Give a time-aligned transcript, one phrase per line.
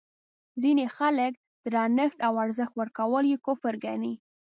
[0.61, 1.33] ځینې خلک
[1.65, 4.13] درنښت او ارزښت ورکول یې کفر ګڼي.